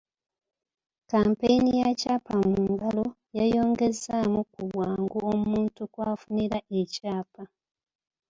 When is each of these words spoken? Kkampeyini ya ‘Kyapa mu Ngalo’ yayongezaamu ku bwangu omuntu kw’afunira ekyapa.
Kkampeyini 1.03 1.71
ya 1.81 1.89
‘Kyapa 1.99 2.33
mu 2.45 2.57
Ngalo’ 2.73 3.05
yayongezaamu 3.37 4.39
ku 4.51 4.61
bwangu 4.71 5.17
omuntu 5.33 5.81
kw’afunira 5.93 6.57
ekyapa. 6.79 7.43